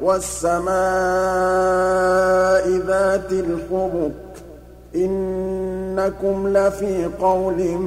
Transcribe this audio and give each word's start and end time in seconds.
وَالسَّمَاءِ 0.00 0.74
ذَاتِ 2.68 3.32
الْحُبُكِ 3.32 4.12
إِنَّكُمْ 4.96 6.48
لَفِي 6.48 7.04
قَوْلٍ 7.20 7.78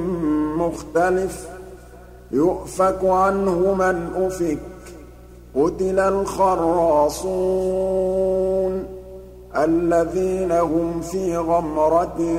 مُّخْتَلِفٍ 0.56 1.48
يُؤْفَكُ 2.32 3.04
عَنْهُ 3.04 3.74
مَنْ 3.74 4.08
أُفِكَ 4.16 4.58
قُتِلَ 5.54 5.98
الْخَرَّاصُونَ 5.98 7.28
الَّذِينَ 9.56 10.52
هُمْ 10.52 11.00
فِي 11.00 11.36
غَمْرَةٍ 11.36 12.38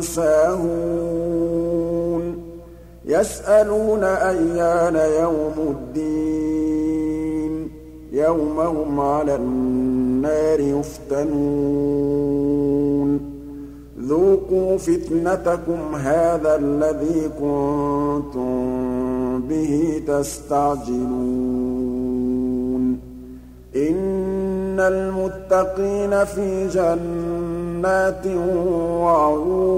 سَاهُونَ 0.00 1.44
يَسْأَلُونَ 3.04 4.04
أَيَّانَ 4.04 4.96
يَوْمُ 5.22 5.76
الدِّينِ 5.76 6.93
يَوْمَ 8.14 8.60
هُمْ 8.60 9.00
عَلَى 9.00 9.34
النَّارِ 9.34 10.60
يُفْتَنُونَ. 10.60 11.74
ذُوقُوا 14.00 14.78
فِتْنَتَكُمْ 14.78 15.94
هَٰذَا 15.94 16.56
الَّذِي 16.56 17.28
كُنتُم 17.40 18.54
بِهِ 19.48 20.02
تَسْتَعْجِلُونَ. 20.06 21.14
إِنَّ 23.76 24.80
الْمُتَّقِينَ 24.80 26.24
فِي 26.24 26.68
جَنَّاتٍ 26.68 28.26
وَعُيُونٍ. 29.00 29.74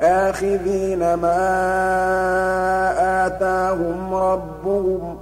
آخِذِينَ 0.00 1.14
مَا 1.14 1.42
آتَاهُمْ 3.26 4.14
رَبُّهُمْ 4.14 5.16
ۚ 5.16 5.21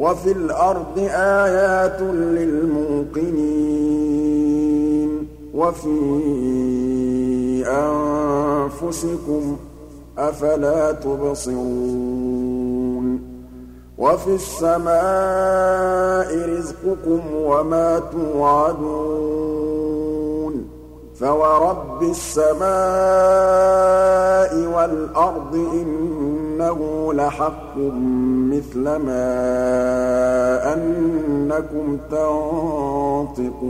وَفِي 0.00 0.32
الْأَرْضِ 0.32 0.98
آيَاتٌ 1.44 2.00
لِّلْمُوقِنِينَ 2.02 3.50
وَفِي 5.54 6.00
أَنفُسِكُمْ 7.68 9.56
ۚ 9.56 9.58
أَفَلَا 10.18 10.92
تُبْصِرُونَ 10.92 12.40
وَفِي 13.98 14.34
السَّمَاءِ 14.34 16.28
رِزْقُكُمْ 16.48 17.20
وَمَا 17.34 17.98
تُوعَدُونَ 17.98 19.50
فَوَرَبِّ 21.20 22.02
السَّمَاءِ 22.02 22.70
وَالْأَرْضِ 24.74 25.54
إِنَّهُ 26.60 27.12
لَحَقٌّ 27.12 27.76
مِّثْلَ 28.52 28.84
مَا 28.96 29.24
أَنَّكُمْ 30.74 31.98
تَنطِقُونَ 32.10 33.60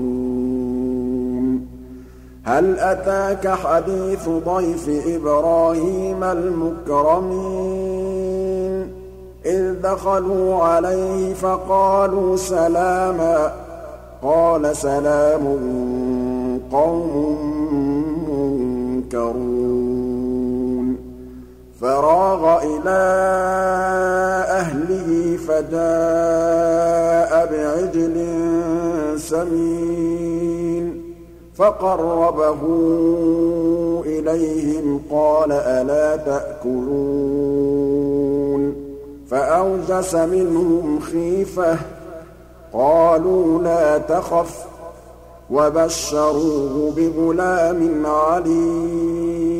هَلْ 2.44 2.78
أَتَاكَ 2.78 3.48
حَدِيثُ 3.48 4.28
ضَيْفِ 4.28 4.88
إِبْرَاهِيمَ 5.06 6.24
الْمُكْرَمِينَ 6.24 7.50
إِذْ 9.46 9.72
دَخَلُوا 9.82 10.54
عَلَيْهِ 10.64 11.34
فَقَالُوا 11.34 12.36
سَلَامًا 12.36 13.52
قَالَ 14.22 14.76
سَلَامٌ 14.76 15.44
قَوْمٌ 16.72 17.36
مُّنكَرُونَ 18.28 19.79
فَرَاغَ 21.80 22.62
إِلَىٰ 22.62 23.04
أَهْلِهِ 24.60 25.36
فَجَاءَ 25.48 27.32
بِعِجْلٍ 27.52 28.16
سَمِينٍ 29.18 30.84
فَقَرَّبَهُ 31.54 32.60
إِلَيْهِمْ 34.06 35.00
قَالَ 35.10 35.52
أَلَا 35.52 36.16
تَأْكُلُونَ 36.16 36.90
فَأَوْجَسَ 39.30 40.14
مِنْهُمْ 40.14 41.00
خِيفَةً 41.00 41.74
ۖ 41.74 41.78
قَالُوا 42.72 43.62
لَا 43.62 43.98
تَخَفْ 43.98 44.64
ۖ 44.64 44.66
وَبَشَّرُوهُ 45.50 46.92
بِغُلَامٍ 46.96 48.06
عَلِيمٍ 48.06 49.59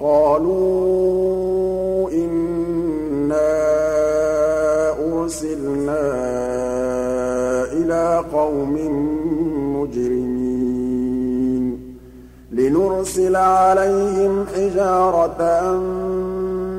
قَالُوا 0.00 1.30
إِنَّا 2.10 3.50
أُرْسِلْنَا 5.12 6.04
إِلَىٰ 7.72 8.24
قَوْمٍ 8.32 8.74
مُّجْرِمِينَ 9.76 11.64
لِنُرْسِلَ 12.52 13.36
عَلَيْهِمْ 13.36 14.46
حِجَارَةً 14.54 15.42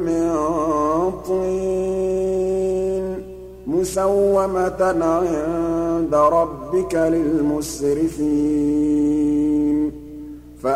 مِّن 0.08 0.28
طِينٍ 1.28 3.06
مُّسَوَّمَةً 3.68 4.82
عِندَ 5.02 6.14
رَبِّكَ 6.16 6.94
لِلْمُسْرِفِينَ. 7.16 8.12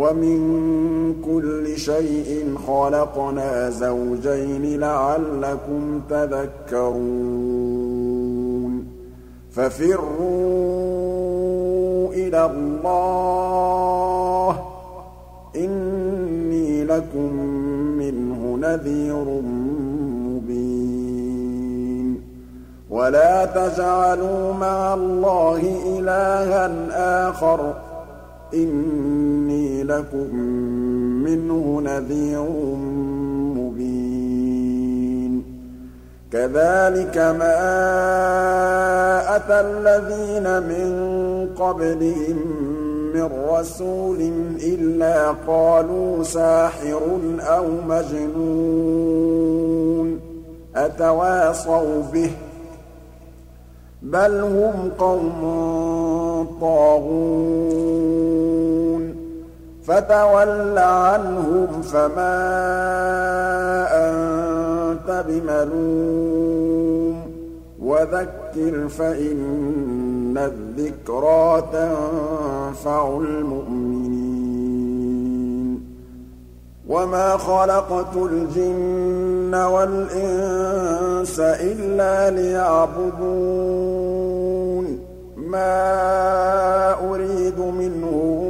وَمِن 0.00 0.40
كُلِّ 1.24 1.78
شَيْءٍ 1.78 2.54
خَلَقْنَا 2.66 3.70
زَوْجَيْنِ 3.70 4.80
لَعَلَّكُمْ 4.80 6.00
تَذَكَّرُونَ 6.10 7.00
فَفِرُّوا 9.52 10.08
إِلَى 12.12 12.44
اللَّهِ 12.46 13.70
إِنِّي 15.56 16.84
لَكُم 16.84 17.32
مِّنْهُ 18.00 18.58
نَذِيرٌ 18.60 19.40
وَلَا 22.90 23.44
تَجْعَلُوا 23.44 24.52
مَعَ 24.52 24.94
اللَّهِ 24.94 25.62
إِلَٰهًا 25.98 26.88
آخَرَ 27.28 27.74
ۖ 27.74 27.76
لَكُم 29.82 30.34
مِّنْهُ 31.24 31.80
نَذِيرٌ 31.84 32.50
مُّبِينٌ. 33.56 35.42
كَذَٰلِكَ 36.32 37.18
مَا 37.18 37.56
أَتَى 39.36 39.60
الَّذِينَ 39.60 40.62
مِن 40.62 40.88
قَبْلِهِم 41.58 42.36
مِّن 43.14 43.28
رَّسُولٍ 43.48 44.32
إِلَّا 44.62 45.30
قَالُوا 45.46 46.22
سَاحِرٌ 46.22 47.00
أَوْ 47.40 47.64
مَجْنُونٌ. 47.88 48.40
أَتَوَاصَوْا 50.76 52.02
بِهِ 52.12 52.26
ۚ؟ 52.26 52.30
بَلْ 54.02 54.40
هُمْ 54.40 54.90
قَوْمٌ 54.98 55.40
طَاغُونَ. 56.60 58.59
فَتَوَلَّ 59.86 60.78
عَنْهُمْ 60.78 61.82
فَمَا 61.82 62.36
أَنتَ 64.06 65.24
بِمَلُومٍ 65.28 67.16
وَذَكِّرْ 67.80 68.88
فَإِنَّ 68.88 70.38
الذِّكْرَىٰ 70.38 71.64
تَنفَعُ 71.72 73.18
الْمُؤْمِنِينَ 73.18 74.40
وَمَا 76.88 77.36
خَلَقْتُ 77.36 78.16
الْجِنَّ 78.16 79.54
وَالْإِنسَ 79.54 81.40
إِلَّا 81.40 82.30
لِيَعْبُدُونِ 82.30 83.80
مَا 85.36 85.80
أُرِيدُ 87.10 87.58
مِنْهُم 87.58 88.49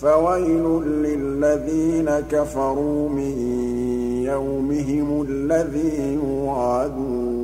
فَوَيْلٌ 0.00 0.64
لِّلَّذِينَ 1.04 2.10
كَفَرُوا 2.30 3.08
مِن 3.08 3.34
يَوْمِهِمُ 4.24 5.26
الَّذِي 5.28 6.14
يُوعَدُونَ. 6.14 7.39